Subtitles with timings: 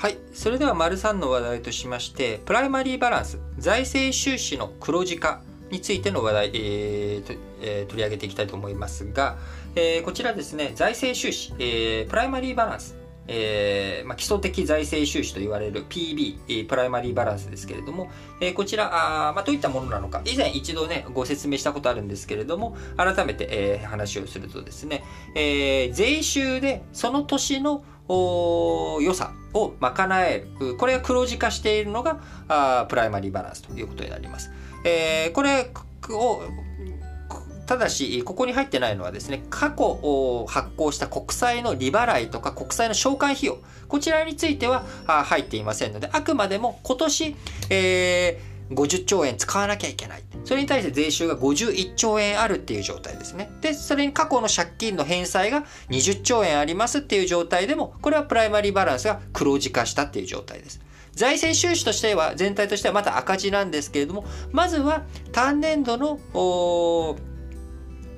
[0.00, 0.16] はい。
[0.32, 9.36] それでは、丸3の話題としまして、プライマリーバランス、財政収支の黒字化についての話題、えーとえー取り上げていきたいと思いますが、
[9.76, 12.96] えーこちらですね、財政収支、えープライマリーバランス、
[13.28, 18.10] えーまあ、基礎的財政収支と言われる PB、えープライマリーバランスですけれども、
[18.40, 25.04] えーこちら、あまあ、どういったものなのか、以前一度ね、ご説明したことあるんですけれども、改めて、えー話をするとですね、
[25.34, 30.76] えー税収でその年のお予算を賄える。
[30.76, 34.50] これが黒字化しているのがあプライマリーバランスということになります。
[34.84, 35.70] えーこれ
[36.10, 36.42] を
[37.66, 47.36] ただし、ここに入ってないのはですね、過去を発行した国債の利払いとか国債の償還費用、こちらについてはあ入っていませんので、あくまでも今年、
[47.70, 50.22] えー50兆円使わなきゃいけない。
[50.44, 53.50] それに対して税収が51兆円あるっていう状態ですね。
[53.60, 60.80] で、それに過去の借金の返済が20兆円ありますっていう状態でも、これはプライマリーバランスが黒字化したっていう状態です。
[61.12, 65.02] 財政収支としては、全体としてはまた赤字なんですけれども、まずは
[65.32, 66.18] 単年度の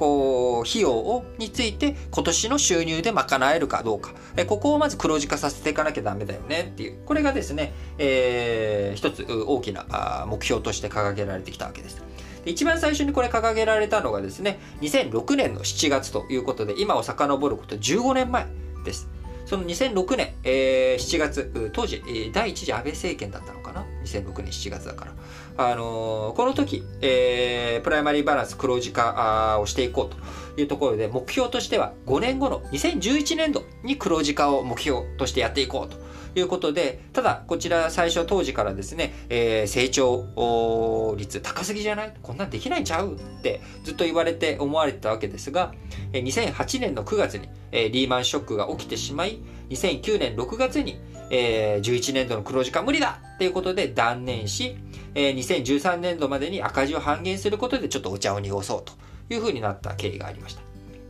[0.00, 4.14] こう費用をについて今年の収入で賄えるかどうか。
[4.34, 7.04] えここをまず黒字化させていかなきゃダメだよねっていう。
[7.04, 12.02] これがですね、えー一つ大きな目標として掲げられてきたわけです。
[12.46, 18.46] 一番最初にこれ掲げられたのがですね2006年の7月ということで今を遡ること15年前
[18.86, 19.06] です。
[19.44, 23.59] その2006年、えー7月当時、第一次安倍政権だったの。
[23.72, 25.14] かな？2006年7月だから。
[25.56, 35.98] あのこの時、えープライマリーバランス黒字化あをしていこうというところで、目標としては5年後の2011年度に黒字化を目標としてやっていこうと
[36.38, 42.14] いうことで、ただ、こちら最初当時からですね、えー成長率高すぎじゃない？
[42.22, 43.16] こんなんできないんちゃう？
[43.16, 45.72] ってずっと言われて思われてたわけですが、
[46.12, 51.00] 2008年の9月に、えーリーマンショックが起きてしまい、2009年6月に、
[51.30, 54.76] えー11年度の黒字化無理だっていうことで断念し、
[55.14, 58.92] えー2013年度までに赤字を半減することでちょっとお茶を濁そうと
[59.32, 60.62] いうふうになった経緯がありました。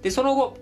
[0.02, 0.56] で、その後、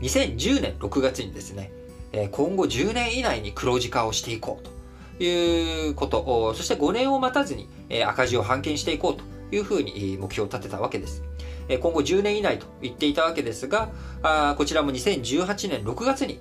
[0.00, 1.70] 2010年6月にですね、
[2.12, 11.22] えー今後10年以内に黒字化をしていこうということ、そして5年を待たずに、えー赤字を半減していこうというふうに目標を立てたわけです。
[11.68, 13.90] えー今後10年以内と言っていたわけですが、
[14.22, 16.40] あこちらも2018年6月に、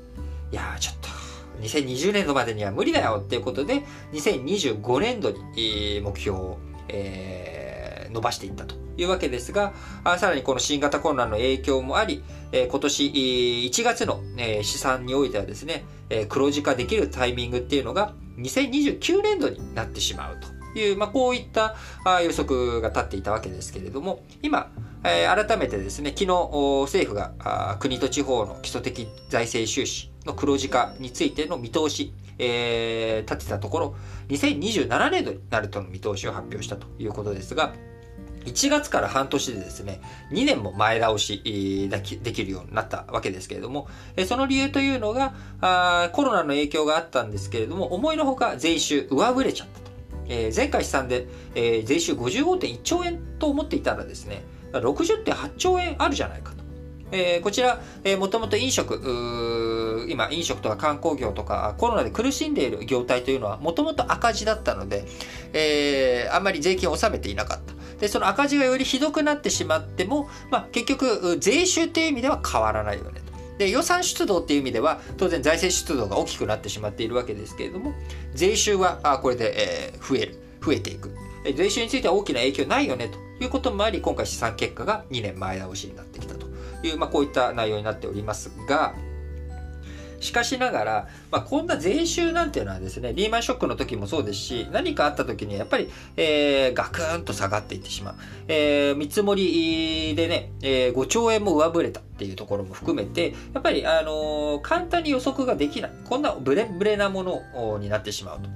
[0.51, 1.10] いやちょっと、
[1.61, 3.83] 2020年度までには無理だよっていうことで、
[4.13, 6.57] 2025年度に目標を、
[6.87, 7.61] えー
[8.11, 9.73] 伸ばしていったというわけですが、
[10.17, 20.37] さらにこの新型コロナの影響もあり、え今年1月の、えー試算においてはですね、え黒字化できるタイミングっていうのが2029年度になってしまう
[20.73, 21.75] という、まあ、こういった
[22.21, 24.71] 予測が立っていたわけですけれども、今、
[25.03, 26.27] え改めてですね、昨日
[26.83, 33.95] 政府が国と地方の基礎的財政収支の黒字化についての見通し、えー立てたところ、
[34.29, 37.73] 2027年度になるとの見通しを発表したということですが、
[38.45, 40.01] 1月から半年でですね、
[40.31, 41.41] 2年も前倒し
[42.23, 43.87] できるようになったわけですけれども、
[44.27, 49.91] その理由というのがコロナの影響があったんですけれども、思いのほか税収上振れちゃったと。
[50.55, 54.43] 前回試算で、えー税収55.1兆円と思っていたらですね、
[54.73, 56.60] 60.8兆円あるじゃないかと。
[57.11, 65.05] えーこちら、えもともと飲食、今飲食とか観光業とかコロナで苦しんでいる業態というのはもともと赤字だったので、
[65.53, 67.73] えーあんまり税金を納めていなかった。
[68.01, 73.31] で、その赤字がよりひどくなってしまっても、まあ、結局、税収っていう意味では変わらないよねと。
[73.59, 77.93] で、予算出動っていう意味では、当然財政出動が大きくなってしまっているわけですけれども、
[78.33, 81.11] 税収はあこれで、えー増える、増えていく。
[81.55, 86.47] 税収については大きな影響ないよねということもあり、今回試算結果が2年前倒しになってきたと
[86.87, 88.93] いう、まあ、こういった内容になっておりますが、
[90.21, 98.15] しかしながら、まあ、こんな税収なんていうのはですね、リーマンショックの時もそうですし、何かあった時にやっぱり、えー、ガクンと下がっていってしまう。
[98.47, 105.91] えー、見積もりでね、えー5兆円も上振れたっていうところも含めて、やっぱり、あのー簡単に予測ができない。
[106.07, 108.49] こんなブレブレなものになってしまうと。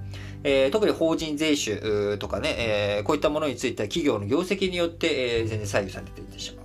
[0.44, 6.65] えー特に法人税収とかね、えーこういったものについては企業の業績によって、えー全然左右されていってしまう。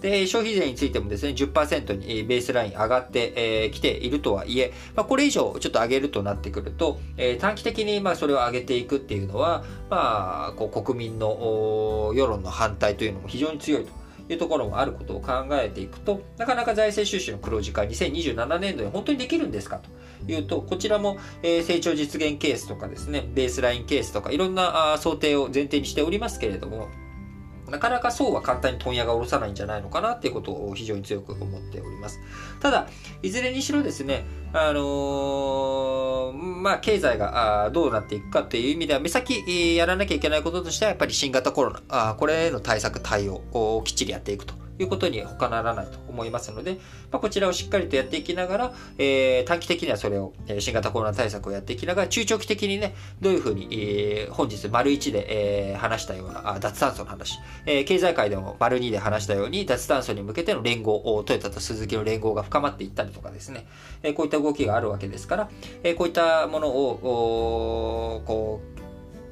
[0.00, 14.00] で、消費税についてもですね、10%にベースライン上がってき、ているとはいえ、まあ、これ以上ちょっと上げるとなってくると、え短期的にまあそれを上げていくっていうのは、まあ、こう国民の世論の反対というのも非常に強いと。
[14.32, 19.80] いうところもあることを考えていくと、なかなか財政収支の黒字化2027年度に本当にできるんですか？
[20.24, 26.86] というと、こちらも、え成長実現ケースとかですね、ベースラインケースとかいろんなあ想定を前提にしておりますけれども、
[27.70, 32.20] なかなかそうは簡単に問屋が下ろさないんじゃないのかなっていうことを非常に強く思っております。
[32.60, 32.88] ただ、
[33.22, 46.74] いずれにしろですね、あのー、まあ、経済がどうなっていくかという意味では、目先やらなきゃいけないこととしては、やっぱり新型コロナ、あこれへの対策、対応をきっちりやっていくということに他ならないと思いますので、
[47.10, 63.66] まあ、こちらをしっかりとやっていきながら、えー、短期的にはそれを、え、新型コロナ対策をやっていきながら、中長期的にね、どういうふうに、えー、本日丸1で、えー、話したようなあ脱炭素の話、え、経済界でも丸2で話したように、脱炭素に向けての連合、トヨタと鈴木の連合が深まっていったりとかですね、
[64.02, 65.50] え、こういった動きがあるわけですから、
[65.82, 68.79] え、こういったものを、こう、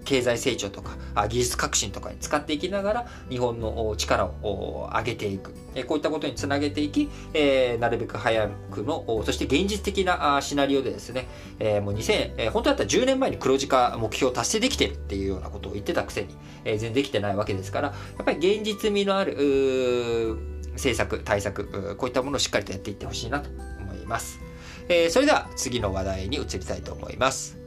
[0.09, 0.97] 経済成長とか
[1.29, 5.53] 技術革新とかに使っていきながら日本の力を上げていく。
[5.87, 11.29] こういったことにつなげていき、えー、なるべく早くのそして現実的なシナリオでですね、
[11.61, 16.35] えー、もう2000、え、本当だったら10年前に黒字化目標を達成できてるっていうようなことを言ってたくせに、
[16.65, 20.37] えー、全然できてないわけですからやっぱり現実味のある
[20.73, 24.41] 政策対策こういったものをしっかりとやっていってほしいなと思います、
[24.89, 27.58] えー、それでは次の話題に移りたいと思います。